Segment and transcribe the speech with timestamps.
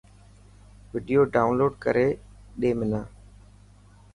[0.93, 2.07] وڊيو ڊائونلوڊ ڪري
[2.59, 3.01] ڏي منا.